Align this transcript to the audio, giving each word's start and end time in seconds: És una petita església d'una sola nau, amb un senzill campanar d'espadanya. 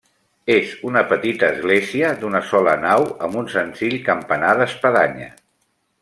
És 0.53 0.69
una 0.91 1.01
petita 1.11 1.49
església 1.55 2.09
d'una 2.23 2.41
sola 2.53 2.73
nau, 2.87 3.05
amb 3.27 3.37
un 3.45 3.51
senzill 3.59 3.99
campanar 4.11 4.55
d'espadanya. 4.61 5.29